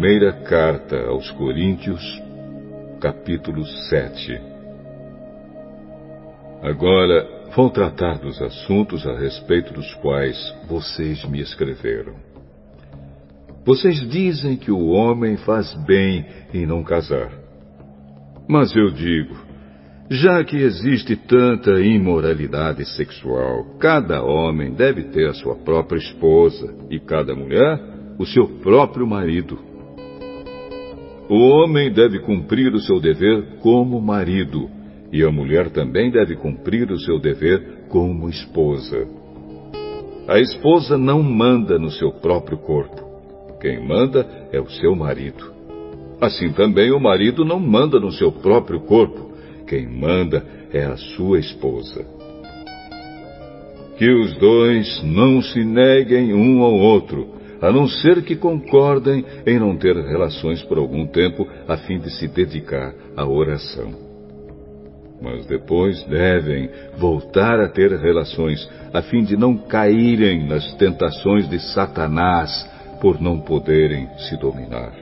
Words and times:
Primeira 0.00 0.32
carta 0.32 0.98
aos 1.08 1.30
Coríntios, 1.32 2.00
capítulo 3.02 3.66
7. 3.66 4.40
Agora 6.62 7.28
vou 7.54 7.68
tratar 7.68 8.18
dos 8.18 8.40
assuntos 8.40 9.06
a 9.06 9.14
respeito 9.18 9.74
dos 9.74 9.92
quais 9.96 10.38
vocês 10.66 11.22
me 11.26 11.42
escreveram. 11.42 12.14
Vocês 13.62 14.00
dizem 14.08 14.56
que 14.56 14.70
o 14.70 14.86
homem 14.86 15.36
faz 15.36 15.74
bem 15.84 16.24
em 16.54 16.64
não 16.64 16.82
casar. 16.82 17.30
Mas 18.48 18.74
eu 18.74 18.90
digo, 18.90 19.36
já 20.08 20.42
que 20.42 20.56
existe 20.56 21.14
tanta 21.14 21.78
imoralidade 21.78 22.86
sexual, 22.96 23.76
cada 23.78 24.22
homem 24.22 24.72
deve 24.72 25.10
ter 25.10 25.28
a 25.28 25.34
sua 25.34 25.56
própria 25.56 25.98
esposa 25.98 26.74
e 26.88 26.98
cada 26.98 27.34
mulher 27.34 27.78
o 28.18 28.24
seu 28.24 28.48
próprio 28.62 29.06
marido. 29.06 29.69
O 31.30 31.36
homem 31.36 31.92
deve 31.92 32.18
cumprir 32.18 32.74
o 32.74 32.80
seu 32.80 32.98
dever 32.98 33.60
como 33.60 34.00
marido 34.00 34.68
e 35.12 35.22
a 35.22 35.30
mulher 35.30 35.70
também 35.70 36.10
deve 36.10 36.34
cumprir 36.34 36.90
o 36.90 36.98
seu 36.98 37.20
dever 37.20 37.84
como 37.88 38.28
esposa. 38.28 39.06
A 40.26 40.40
esposa 40.40 40.98
não 40.98 41.22
manda 41.22 41.78
no 41.78 41.88
seu 41.88 42.10
próprio 42.10 42.58
corpo. 42.58 43.08
Quem 43.60 43.80
manda 43.86 44.26
é 44.52 44.60
o 44.60 44.68
seu 44.68 44.96
marido. 44.96 45.52
Assim 46.20 46.50
também 46.52 46.90
o 46.90 46.98
marido 46.98 47.44
não 47.44 47.60
manda 47.60 48.00
no 48.00 48.10
seu 48.10 48.32
próprio 48.32 48.80
corpo 48.80 49.30
quem 49.68 49.86
manda 49.86 50.44
é 50.72 50.84
a 50.84 50.96
sua 50.96 51.38
esposa. 51.38 52.04
Que 53.96 54.10
os 54.10 54.36
dois 54.36 55.00
não 55.04 55.40
se 55.40 55.62
neguem 55.62 56.34
um 56.34 56.60
ao 56.64 56.74
outro, 56.74 57.39
a 57.60 57.70
não 57.70 57.86
ser 57.86 58.22
que 58.22 58.36
concordem 58.36 59.24
em 59.46 59.58
não 59.58 59.76
ter 59.76 59.94
relações 59.94 60.62
por 60.62 60.78
algum 60.78 61.06
tempo 61.06 61.46
a 61.68 61.76
fim 61.76 61.98
de 61.98 62.10
se 62.10 62.26
dedicar 62.26 62.94
à 63.16 63.26
oração. 63.26 63.92
Mas 65.22 65.44
depois 65.46 66.02
devem 66.04 66.70
voltar 66.96 67.60
a 67.60 67.68
ter 67.68 67.92
relações 67.92 68.66
a 68.92 69.02
fim 69.02 69.22
de 69.22 69.36
não 69.36 69.56
caírem 69.56 70.46
nas 70.46 70.72
tentações 70.74 71.48
de 71.48 71.58
Satanás 71.58 72.50
por 73.00 73.20
não 73.20 73.38
poderem 73.40 74.08
se 74.16 74.36
dominar. 74.38 74.92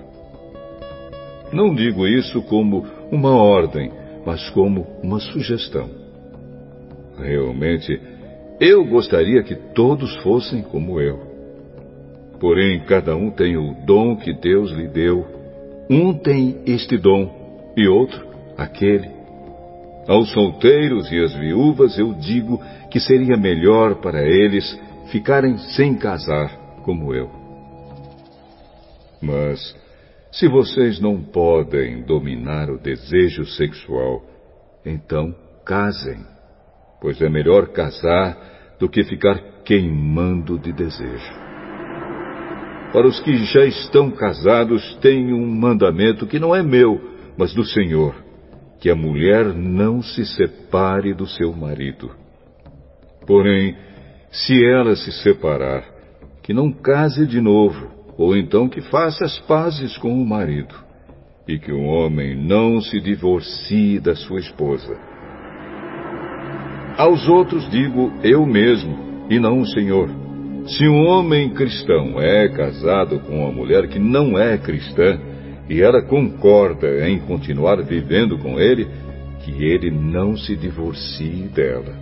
Não 1.52 1.74
digo 1.74 2.06
isso 2.06 2.42
como 2.42 2.84
uma 3.10 3.30
ordem, 3.30 3.90
mas 4.26 4.50
como 4.50 4.86
uma 5.02 5.20
sugestão. 5.20 5.88
Realmente, 7.16 8.00
eu 8.60 8.84
gostaria 8.84 9.42
que 9.42 9.54
todos 9.54 10.14
fossem 10.16 10.62
como 10.62 11.00
eu. 11.00 11.27
Porém, 12.40 12.80
cada 12.80 13.16
um 13.16 13.30
tem 13.30 13.56
o 13.56 13.74
dom 13.84 14.16
que 14.16 14.32
Deus 14.32 14.70
lhe 14.70 14.88
deu. 14.88 15.26
Um 15.90 16.14
tem 16.14 16.62
este 16.66 16.96
dom 16.96 17.72
e 17.76 17.88
outro 17.88 18.26
aquele. 18.56 19.08
Aos 20.06 20.32
solteiros 20.32 21.10
e 21.10 21.18
às 21.18 21.34
viúvas 21.34 21.98
eu 21.98 22.14
digo 22.14 22.60
que 22.90 23.00
seria 23.00 23.36
melhor 23.36 23.96
para 23.96 24.22
eles 24.22 24.80
ficarem 25.10 25.58
sem 25.58 25.94
casar, 25.96 26.50
como 26.82 27.14
eu. 27.14 27.30
Mas 29.20 29.76
se 30.30 30.48
vocês 30.48 31.00
não 31.00 31.20
podem 31.20 32.02
dominar 32.02 32.70
o 32.70 32.78
desejo 32.78 33.44
sexual, 33.44 34.22
então 34.84 35.34
casem, 35.64 36.24
pois 37.00 37.20
é 37.20 37.28
melhor 37.28 37.68
casar 37.68 38.76
do 38.78 38.88
que 38.88 39.02
ficar 39.04 39.62
queimando 39.64 40.58
de 40.58 40.72
desejo. 40.72 41.47
Para 42.92 43.06
os 43.06 43.20
que 43.20 43.36
já 43.44 43.64
estão 43.66 44.10
casados, 44.10 44.96
tem 44.96 45.32
um 45.32 45.46
mandamento 45.46 46.26
que 46.26 46.38
não 46.38 46.54
é 46.54 46.62
meu, 46.62 46.98
mas 47.36 47.52
do 47.52 47.64
Senhor, 47.64 48.14
que 48.80 48.88
a 48.88 48.96
mulher 48.96 49.46
não 49.54 50.02
se 50.02 50.24
separe 50.24 51.12
do 51.12 51.26
seu 51.26 51.52
marido. 51.52 52.10
Porém, 53.26 53.76
se 54.30 54.64
ela 54.64 54.96
se 54.96 55.12
separar, 55.22 55.84
que 56.42 56.54
não 56.54 56.72
case 56.72 57.26
de 57.26 57.42
novo, 57.42 57.90
ou 58.16 58.34
então 58.34 58.68
que 58.68 58.80
faça 58.80 59.24
as 59.24 59.38
pazes 59.40 59.98
com 59.98 60.14
o 60.14 60.26
marido, 60.26 60.74
e 61.46 61.58
que 61.58 61.70
o 61.70 61.82
homem 61.82 62.34
não 62.36 62.80
se 62.80 63.00
divorcie 63.00 64.00
da 64.00 64.14
sua 64.14 64.40
esposa. 64.40 64.98
Aos 66.96 67.28
outros 67.28 67.68
digo 67.70 68.12
eu 68.22 68.46
mesmo, 68.46 69.26
e 69.28 69.38
não 69.38 69.60
o 69.60 69.66
Senhor. 69.66 70.27
Se 70.76 70.86
um 70.86 71.06
homem 71.06 71.48
cristão 71.50 72.20
é 72.20 72.46
casado 72.50 73.20
com 73.20 73.38
uma 73.38 73.50
mulher 73.50 73.88
que 73.88 73.98
não 73.98 74.38
é 74.38 74.58
cristã, 74.58 75.18
e 75.66 75.80
ela 75.80 76.02
concorda 76.02 77.08
em 77.08 77.18
continuar 77.20 77.82
vivendo 77.82 78.36
com 78.38 78.60
ele, 78.60 78.86
que 79.42 79.64
ele 79.64 79.90
não 79.90 80.36
se 80.36 80.54
divorcie 80.56 81.48
dela. 81.54 81.94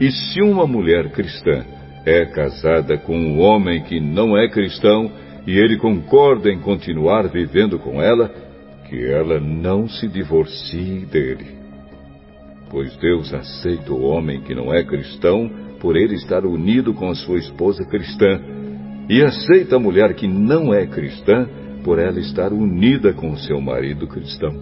E 0.00 0.10
se 0.10 0.42
uma 0.42 0.66
mulher 0.66 1.10
cristã 1.10 1.64
é 2.04 2.24
casada 2.26 2.98
com 2.98 3.16
um 3.16 3.40
homem 3.40 3.82
que 3.82 4.00
não 4.00 4.36
é 4.36 4.48
cristão 4.48 5.10
e 5.46 5.56
ele 5.58 5.76
concorda 5.76 6.50
em 6.50 6.58
continuar 6.58 7.28
vivendo 7.28 7.78
com 7.78 8.02
ela, 8.02 8.32
que 8.88 9.04
ela 9.04 9.38
não 9.38 9.88
se 9.88 10.08
divorcie 10.08 11.06
dele. 11.06 11.56
Pois 12.68 12.96
Deus 12.96 13.32
aceita 13.32 13.92
o 13.92 14.02
homem 14.02 14.40
que 14.40 14.54
não 14.54 14.74
é 14.74 14.82
cristão 14.82 15.67
por 15.80 15.96
ele 15.96 16.14
estar 16.14 16.44
unido 16.44 16.92
com 16.94 17.08
a 17.08 17.14
sua 17.14 17.38
esposa 17.38 17.84
cristã, 17.84 18.40
e 19.08 19.22
aceita 19.22 19.76
a 19.76 19.80
mulher 19.80 20.14
que 20.14 20.28
não 20.28 20.72
é 20.72 20.86
cristã 20.86 21.48
por 21.82 21.98
ela 21.98 22.18
estar 22.20 22.52
unida 22.52 23.12
com 23.12 23.30
o 23.30 23.38
seu 23.38 23.60
marido 23.60 24.06
cristão. 24.06 24.54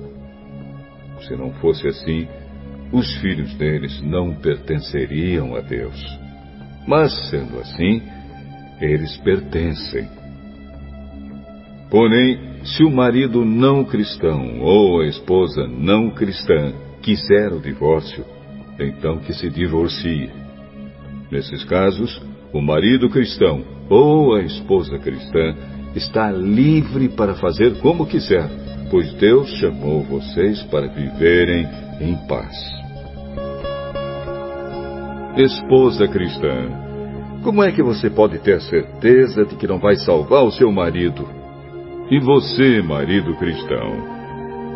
Se 1.20 1.34
não 1.34 1.50
fosse 1.54 1.88
assim, 1.88 2.28
os 2.92 3.12
filhos 3.16 3.52
deles 3.54 4.00
não 4.02 4.34
pertenceriam 4.34 5.56
a 5.56 5.60
Deus. 5.60 6.00
Mas, 6.86 7.12
sendo 7.30 7.58
assim, 7.58 8.00
eles 8.80 9.16
pertencem. 9.18 10.08
Porém, 11.90 12.38
se 12.64 12.84
o 12.84 12.90
marido 12.90 13.44
não 13.44 13.84
cristão 13.84 14.60
ou 14.60 15.00
a 15.00 15.06
esposa 15.06 15.66
não 15.66 16.10
cristã 16.10 16.72
quiser 17.02 17.52
o 17.52 17.60
divórcio, 17.60 18.24
então 18.78 19.18
que 19.18 19.32
se 19.32 19.48
divorcie. 19.48 20.45
Nesses 21.30 21.64
casos, 21.64 22.22
o 22.52 22.60
marido 22.60 23.08
cristão 23.08 23.62
ou 23.88 24.34
a 24.34 24.42
esposa 24.42 24.98
cristã 24.98 25.54
está 25.94 26.30
livre 26.30 27.08
para 27.08 27.34
fazer 27.34 27.78
como 27.80 28.06
quiser, 28.06 28.48
pois 28.90 29.12
Deus 29.14 29.48
chamou 29.58 30.02
vocês 30.02 30.62
para 30.64 30.86
viverem 30.88 31.66
em 32.00 32.14
paz 32.28 32.76
esposa 35.44 36.08
cristã, 36.08 36.66
como 37.42 37.62
é 37.62 37.70
que 37.70 37.82
você 37.82 38.08
pode 38.08 38.38
ter 38.38 38.60
certeza 38.62 39.44
de 39.44 39.54
que 39.56 39.66
não 39.66 39.78
vai 39.78 39.94
salvar 39.96 40.42
o 40.44 40.50
seu 40.50 40.72
marido? 40.72 41.28
E 42.10 42.18
você, 42.18 42.80
marido 42.80 43.36
cristão, 43.36 44.16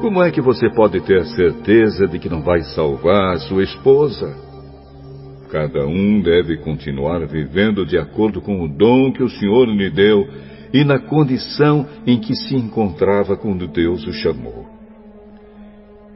como 0.02 0.22
é 0.22 0.30
que 0.30 0.40
você 0.40 0.68
pode 0.70 1.00
ter 1.00 1.24
certeza 1.26 2.06
de 2.06 2.18
que 2.18 2.28
não 2.28 2.42
vai 2.42 2.60
salvar 2.60 3.34
a 3.34 3.38
sua 3.38 3.62
esposa? 3.62 4.49
Cada 5.50 5.84
um 5.84 6.20
deve 6.20 6.58
continuar 6.58 7.26
vivendo 7.26 7.84
de 7.84 7.98
acordo 7.98 8.40
com 8.40 8.62
o 8.62 8.68
dom 8.68 9.12
que 9.12 9.22
o 9.22 9.28
Senhor 9.28 9.66
lhe 9.66 9.90
deu 9.90 10.28
e 10.72 10.84
na 10.84 11.00
condição 11.00 11.88
em 12.06 12.20
que 12.20 12.34
se 12.34 12.54
encontrava 12.54 13.36
quando 13.36 13.66
Deus 13.66 14.06
o 14.06 14.12
chamou. 14.12 14.66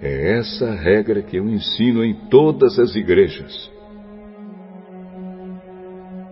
É 0.00 0.38
essa 0.38 0.66
a 0.66 0.74
regra 0.74 1.20
que 1.22 1.36
eu 1.36 1.48
ensino 1.48 2.04
em 2.04 2.14
todas 2.28 2.78
as 2.78 2.94
igrejas. 2.94 3.72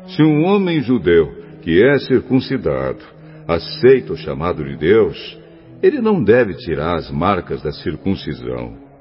Se 0.08 0.22
um 0.22 0.44
homem 0.44 0.81
judeu 0.81 1.32
que 1.62 1.82
é 1.82 1.98
circuncidado 1.98 3.02
aceita 3.48 4.12
o 4.12 4.16
chamado 4.16 4.62
de 4.64 4.76
Deus, 4.76 5.40
ele 5.82 6.00
não 6.00 6.22
deve 6.22 6.55
tirar 6.55 6.96
as 6.96 7.10
marcas 7.10 7.62
da 7.62 7.72
circuncisão. 7.72 8.92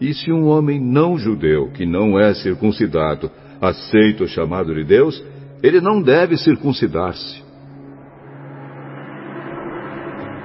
E 0.00 0.12
se 0.12 0.32
um 0.32 0.48
homem 0.48 0.80
não 0.80 1.16
judeu 1.16 1.70
que 1.70 1.86
não 1.86 2.18
é 2.18 2.34
circuncidado 2.34 3.30
aceita 3.60 4.24
o 4.24 4.28
chamado 4.28 4.74
de 4.74 4.84
Deus, 4.84 5.22
ele 5.62 5.80
não 5.80 6.02
deve 6.02 6.36
circuncidar-se. 6.36 7.42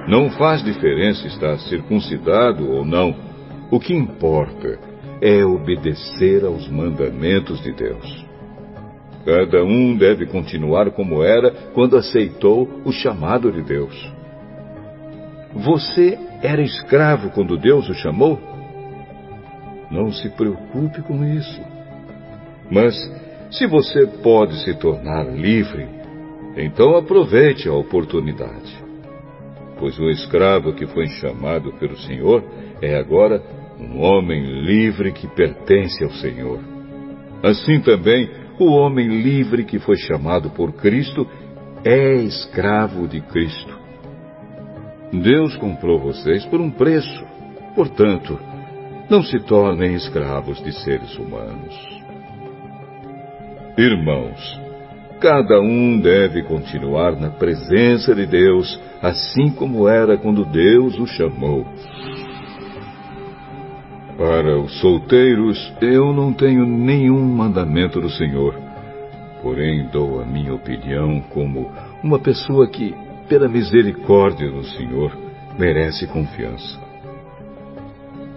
Não 0.08 0.30
faz 0.30 0.62
diferença 0.62 1.26
estar 1.26 1.58
circuncidado 1.58 2.68
ou 2.70 2.84
não. 2.84 3.14
O 3.70 3.78
que 3.78 3.94
importa 3.94 4.78
é 5.20 5.44
obedecer 5.44 6.44
aos 6.44 6.68
mandamentos 6.68 7.60
de 7.62 7.72
Deus. 7.72 8.24
Cada 9.24 9.62
um 9.62 9.96
deve 9.96 10.26
continuar 10.26 10.90
como 10.92 11.22
era 11.22 11.50
quando 11.74 11.96
aceitou 11.96 12.68
o 12.84 12.90
chamado 12.90 13.52
de 13.52 13.62
Deus. 13.62 14.12
Você 15.54 16.18
era 16.42 16.62
escravo 16.62 17.30
quando 17.30 17.58
Deus 17.58 17.88
o 17.88 17.94
chamou? 17.94 18.49
Não 19.90 20.12
se 20.12 20.28
preocupe 20.30 21.02
com 21.02 21.24
isso. 21.24 21.60
Mas, 22.70 22.94
se 23.50 23.66
você 23.66 24.06
pode 24.22 24.62
se 24.62 24.74
tornar 24.74 25.24
livre, 25.24 25.88
então 26.56 26.96
aproveite 26.96 27.68
a 27.68 27.74
oportunidade. 27.74 28.78
pois 29.78 29.98
o 29.98 30.10
escravo 30.10 30.74
que 30.74 30.86
foi 30.86 31.06
chamado 31.06 31.72
pelo 31.78 31.96
Senhor 31.96 32.44
é 32.82 32.96
agora 32.96 33.42
um 33.80 33.98
homem 34.02 34.60
livre 34.62 35.10
que 35.10 35.26
pertence 35.26 36.04
ao 36.04 36.10
Senhor. 36.10 36.60
Assim 37.42 37.80
também, 37.80 38.28
o 38.58 38.66
homem 38.72 39.08
livre 39.08 39.64
que 39.64 39.78
foi 39.78 39.96
chamado 39.96 40.50
por 40.50 40.72
Cristo 40.74 41.26
é 41.82 42.14
escravo 42.16 43.08
de 43.08 43.22
Cristo. 43.22 43.74
Deus 45.10 45.56
comprou 45.56 45.98
vocês 45.98 46.44
por 46.44 46.60
um 46.60 46.70
preço. 46.70 47.24
Portanto, 47.74 48.38
não 49.10 49.24
se 49.24 49.40
tornem 49.40 49.94
escravos 49.94 50.62
de 50.62 50.72
seres 50.72 51.18
humanos. 51.18 51.74
Irmãos, 53.76 54.60
cada 55.20 55.60
um 55.60 55.98
deve 55.98 56.44
continuar 56.44 57.16
na 57.16 57.28
presença 57.28 58.14
de 58.14 58.24
Deus, 58.24 58.80
assim 59.02 59.50
como 59.50 59.88
era 59.88 60.16
quando 60.16 60.44
Deus 60.44 60.96
o 60.98 61.06
chamou. 61.06 61.66
Para 64.16 64.60
os 64.60 64.78
solteiros, 64.80 65.74
eu 65.80 66.12
não 66.12 66.32
tenho 66.32 66.64
nenhum 66.64 67.24
mandamento 67.24 68.00
do 68.00 68.10
Senhor. 68.10 68.54
Porém, 69.42 69.88
dou 69.90 70.20
a 70.20 70.24
minha 70.24 70.54
opinião 70.54 71.20
como 71.30 71.72
uma 72.02 72.18
pessoa 72.18 72.68
que, 72.68 72.94
pela 73.28 73.48
misericórdia 73.48 74.50
do 74.50 74.62
Senhor, 74.62 75.16
merece 75.58 76.06
confiança. 76.06 76.89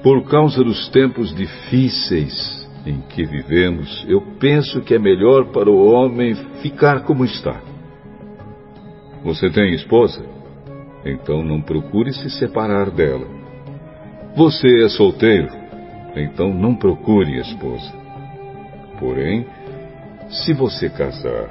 Por 0.03 0.29
causa 0.29 0.63
dos 0.63 0.89
tempos 0.89 1.33
difíceis 1.33 2.69
em 2.85 2.99
que 3.01 3.23
vivemos, 3.23 4.05
eu 4.07 4.21
penso 4.39 4.81
que 4.81 4.93
é 4.93 4.99
melhor 4.99 5.45
para 5.51 5.71
o 5.71 5.87
homem 5.91 6.35
ficar 6.61 7.03
como 7.03 7.23
está. 7.23 7.61
Você 9.23 9.49
tem 9.49 9.73
esposa? 9.73 10.21
Então 11.05 11.41
não 11.43 11.61
procure 11.61 12.13
se 12.13 12.29
separar 12.29 12.91
dela. 12.91 13.25
Você 14.35 14.83
é 14.83 14.89
solteiro? 14.89 15.63
então 16.15 16.53
não 16.53 16.75
procure 16.75 17.39
esposa. 17.39 17.91
Porém, 18.99 19.45
se 20.29 20.53
você 20.53 20.89
casar, 20.89 21.49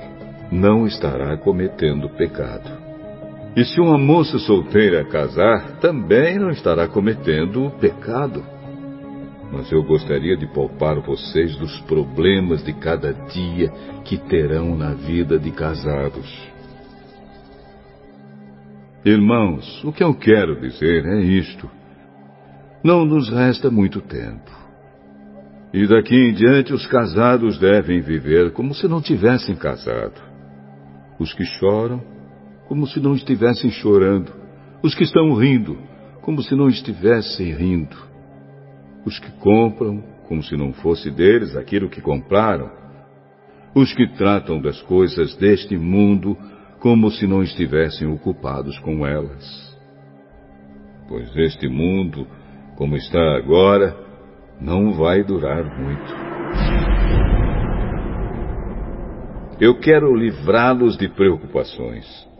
não 0.50 0.86
estará 0.86 1.36
cometendo 1.36 2.08
pecado. 2.10 2.81
E 3.54 3.64
se 3.64 3.78
uma 3.80 3.98
moça 3.98 4.38
solteira 4.38 5.04
casar, 5.04 5.78
também 5.78 6.38
não 6.38 6.50
estará 6.50 6.88
cometendo 6.88 7.70
pecado. 7.78 8.42
Mas 9.52 9.70
eu 9.70 9.82
gostaria 9.82 10.34
de 10.38 10.46
poupar 10.46 10.98
vocês 11.02 11.54
dos 11.56 11.78
problemas 11.80 12.64
de 12.64 12.72
cada 12.72 13.12
dia 13.12 13.70
que 14.04 14.16
terão 14.16 14.74
na 14.74 14.94
vida 14.94 15.38
de 15.38 15.50
casados. 15.50 16.50
Irmãos, 19.04 19.84
o 19.84 19.92
que 19.92 20.02
eu 20.02 20.14
quero 20.14 20.58
dizer 20.58 21.04
é 21.04 21.20
isto. 21.20 21.68
Não 22.82 23.04
nos 23.04 23.28
resta 23.28 23.70
muito 23.70 24.00
tempo. 24.00 24.50
E 25.74 25.86
daqui 25.86 26.14
em 26.14 26.32
diante 26.32 26.72
os 26.72 26.86
casados 26.86 27.58
devem 27.58 28.00
viver 28.00 28.52
como 28.52 28.74
se 28.74 28.88
não 28.88 29.02
tivessem 29.02 29.54
casado. 29.54 30.20
Os 31.18 31.34
que 31.34 31.44
choram, 31.44 32.00
como 32.72 32.86
se 32.86 32.98
não 33.00 33.12
estivessem 33.12 33.70
chorando. 33.70 34.32
Os 34.82 34.94
que 34.94 35.02
estão 35.02 35.34
rindo, 35.34 35.76
como 36.22 36.42
se 36.42 36.54
não 36.54 36.68
estivessem 36.68 37.52
rindo. 37.52 37.94
Os 39.04 39.18
que 39.18 39.30
compram, 39.32 40.02
como 40.26 40.42
se 40.42 40.56
não 40.56 40.72
fosse 40.72 41.10
deles 41.10 41.54
aquilo 41.54 41.90
que 41.90 42.00
compraram. 42.00 42.70
Os 43.74 43.92
que 43.92 44.06
tratam 44.16 44.58
das 44.58 44.80
coisas 44.80 45.36
deste 45.36 45.76
mundo 45.76 46.34
como 46.80 47.10
se 47.10 47.26
não 47.26 47.42
estivessem 47.42 48.08
ocupados 48.08 48.78
com 48.78 49.06
elas. 49.06 49.78
Pois 51.10 51.30
este 51.36 51.68
mundo 51.68 52.26
como 52.74 52.96
está 52.96 53.36
agora, 53.36 53.94
não 54.58 54.94
vai 54.94 55.22
durar 55.22 55.78
muito. 55.78 56.14
Eu 59.60 59.78
quero 59.78 60.16
livrá-los 60.16 60.96
de 60.96 61.10
preocupações. 61.10 62.31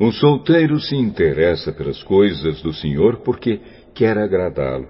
Um 0.00 0.12
solteiro 0.12 0.78
se 0.78 0.94
interessa 0.94 1.72
pelas 1.72 2.00
coisas 2.04 2.62
do 2.62 2.72
Senhor 2.72 3.16
porque 3.24 3.60
quer 3.92 4.16
agradá-lo. 4.16 4.86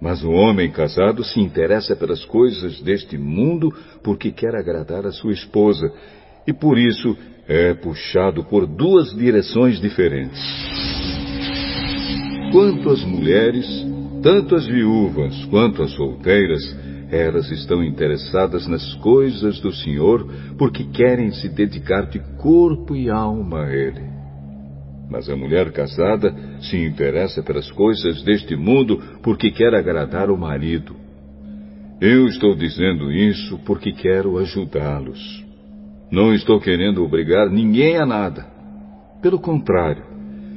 Mas 0.00 0.22
o 0.22 0.30
homem 0.30 0.70
casado 0.70 1.24
se 1.24 1.40
interessa 1.40 1.96
pelas 1.96 2.24
coisas 2.24 2.80
deste 2.82 3.18
mundo 3.18 3.72
porque 4.02 4.30
quer 4.30 4.54
agradar 4.54 5.06
a 5.06 5.12
sua 5.12 5.32
esposa 5.32 5.92
e 6.46 6.52
por 6.52 6.78
isso 6.78 7.16
é 7.48 7.74
puxado 7.74 8.44
por 8.44 8.64
duas 8.64 9.12
direções 9.16 9.80
diferentes. 9.80 10.40
Quanto 12.52 12.90
às 12.90 13.02
mulheres, 13.02 13.66
tanto 14.22 14.54
as 14.54 14.66
viúvas 14.66 15.44
quanto 15.46 15.82
as 15.82 15.90
solteiras, 15.92 16.62
elas 17.10 17.50
estão 17.50 17.82
interessadas 17.82 18.68
nas 18.68 18.94
coisas 18.94 19.58
do 19.60 19.72
Senhor 19.72 20.26
porque 20.56 20.84
querem 20.84 21.32
se 21.32 21.48
dedicar 21.48 22.06
de 22.06 22.20
corpo 22.38 22.94
e 22.94 23.10
alma 23.10 23.64
a 23.64 23.72
Ele. 23.74 24.11
Mas 25.12 25.28
a 25.28 25.36
mulher 25.36 25.70
casada 25.72 26.34
se 26.62 26.74
interessa 26.74 27.42
pelas 27.42 27.70
coisas 27.70 28.22
deste 28.22 28.56
mundo 28.56 28.98
porque 29.22 29.50
quer 29.50 29.74
agradar 29.74 30.30
o 30.30 30.38
marido. 30.38 30.96
Eu 32.00 32.26
estou 32.28 32.56
dizendo 32.56 33.12
isso 33.12 33.58
porque 33.66 33.92
quero 33.92 34.38
ajudá-los. 34.38 35.44
Não 36.10 36.32
estou 36.32 36.58
querendo 36.58 37.04
obrigar 37.04 37.50
ninguém 37.50 37.98
a 37.98 38.06
nada. 38.06 38.46
Pelo 39.20 39.38
contrário, 39.38 40.02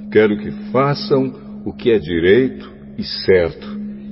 quero 0.09 0.37
que 0.37 0.49
façam 0.71 1.33
o 1.65 1.73
que 1.73 1.91
é 1.91 1.99
direito 1.99 2.71
e 2.97 3.03
certo 3.03 3.67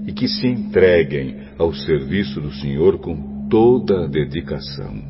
e 0.06 0.12
que 0.12 0.28
se 0.28 0.46
entreguem 0.46 1.38
ao 1.58 1.74
serviço 1.74 2.42
do 2.42 2.52
Senhor 2.52 3.00
com 3.00 3.48
toda 3.50 4.04
a 4.04 4.08
dedicação. 4.08 5.02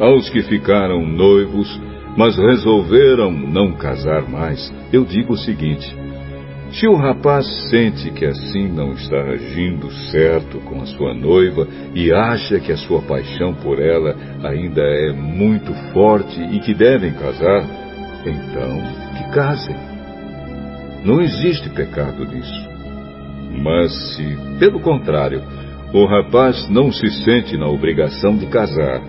Aos 0.00 0.28
que 0.30 0.42
ficaram 0.42 1.06
noivos, 1.06 1.93
mas 2.16 2.36
resolveram 2.36 3.30
não 3.30 3.72
casar 3.72 4.28
mais, 4.28 4.72
eu 4.92 5.04
digo 5.04 5.32
o 5.34 5.38
seguinte: 5.38 5.94
se 6.70 6.88
o 6.88 6.96
rapaz 6.96 7.46
sente 7.70 8.10
que 8.10 8.24
assim 8.24 8.68
não 8.68 8.92
está 8.92 9.20
agindo 9.20 9.90
certo 10.10 10.58
com 10.60 10.82
a 10.82 10.86
sua 10.86 11.14
noiva 11.14 11.68
e 11.94 12.12
acha 12.12 12.58
que 12.58 12.72
a 12.72 12.76
sua 12.76 13.00
paixão 13.02 13.54
por 13.54 13.80
ela 13.80 14.16
ainda 14.42 14.82
é 14.82 15.12
muito 15.12 15.72
forte 15.92 16.40
e 16.40 16.58
que 16.58 16.74
devem 16.74 17.12
casar, 17.12 17.64
então 18.26 18.82
que 19.16 19.34
casem. 19.34 19.76
Não 21.04 21.20
existe 21.20 21.68
pecado 21.70 22.24
nisso. 22.24 22.68
Mas 23.62 23.92
se, 24.16 24.36
pelo 24.58 24.80
contrário, 24.80 25.42
o 25.92 26.06
rapaz 26.06 26.68
não 26.68 26.90
se 26.90 27.08
sente 27.22 27.56
na 27.56 27.68
obrigação 27.68 28.36
de 28.36 28.46
casar, 28.46 29.00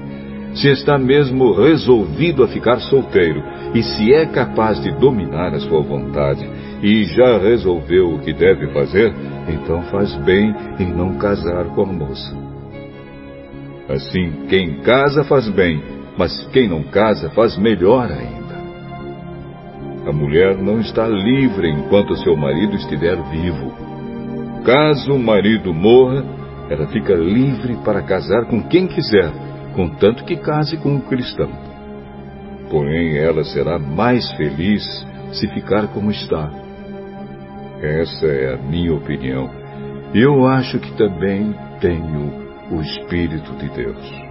se 0.56 0.70
está 0.70 0.98
mesmo 0.98 1.54
resolvido 1.54 2.44
a 2.44 2.48
ficar 2.48 2.80
solteiro 2.80 3.44
e 3.74 3.84
se 3.84 4.14
é 4.14 4.26
capaz 4.26 4.82
de 4.82 4.92
dominar 4.92 5.54
a 5.54 5.60
sua 5.60 5.82
vontade 5.82 6.48
e 6.82 7.04
já 7.04 7.38
resolveu 7.38 8.16
o 8.16 8.20
que 8.20 8.34
deve 8.34 8.68
fazer, 8.68 9.14
então 9.50 9.82
faz 9.84 10.16
bem 10.24 10.56
em 10.80 10.94
não 10.94 11.18
casar 11.18 11.66
com 11.76 11.82
a 11.82 11.86
moça. 11.86 12.36
Assim, 13.90 14.48
quem 14.48 14.80
casa 14.82 15.24
faz 15.26 15.48
bem, 15.50 15.84
mas 16.18 16.48
quem 16.48 16.70
não 16.70 16.84
casa 16.84 17.30
faz 17.32 17.58
melhor 17.58 18.10
ainda. 18.10 18.46
A 20.08 20.14
mulher 20.14 20.58
não 20.58 20.80
está 20.80 21.08
livre 21.08 21.70
enquanto 21.70 22.16
seu 22.18 22.36
marido 22.38 22.76
estiver 22.76 23.18
vivo. 23.30 23.74
Caso 24.64 25.14
o 25.14 25.20
marido 25.20 25.74
morra, 25.74 26.24
ela 26.70 26.88
fica 26.88 27.14
livre 27.14 27.76
para 27.84 28.02
casar 28.02 28.46
com 28.46 28.64
quem 28.64 28.88
quiser, 28.88 29.32
contanto 29.76 30.24
que 30.24 30.38
case 30.38 30.78
com 30.78 30.90
um 30.90 31.02
cristão. 31.02 31.50
Porém, 32.70 33.18
ela 33.18 33.44
será 33.44 33.78
mais 33.78 34.32
feliz 34.34 34.84
se 35.34 35.48
ficar 35.50 35.88
como 35.90 36.10
está. 36.10 36.50
Essa 37.82 38.26
é 38.26 38.54
a 38.56 38.58
minha 38.58 38.94
opinião. 38.94 39.50
Eu 40.14 40.48
acho 40.48 40.80
que 40.80 40.92
também 40.94 41.54
tenho 41.80 42.32
o 42.72 42.82
Espírito 42.82 43.52
de 43.58 43.70
Deus. 43.70 44.25